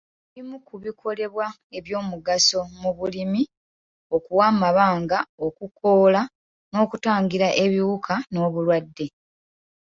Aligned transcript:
Ebimu 0.29 0.57
ku 0.67 0.75
bikolebwa 0.83 1.45
eby'omugaso 1.77 2.59
mu 2.81 2.91
bulimi 2.97 3.41
okuwa 4.15 4.43
amabanga, 4.51 5.19
okukoola, 5.45 6.21
n'okutangira 6.71 7.47
ebiwuka 7.63 8.13
n'obulwadde. 8.31 9.05